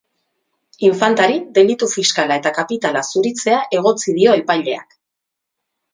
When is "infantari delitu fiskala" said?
0.87-2.39